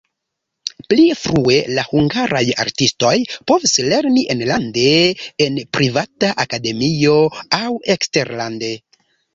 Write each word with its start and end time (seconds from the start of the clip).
Pli 0.93 1.03
frue 1.23 1.57
la 1.79 1.83
hungaraj 1.89 2.41
artistoj 2.65 3.13
povis 3.53 3.75
lerni 3.93 4.25
enlande 4.37 4.89
en 5.47 5.61
privata 5.79 6.35
akademio 6.47 7.21
aŭ 7.63 7.75
eksterlande. 7.99 8.77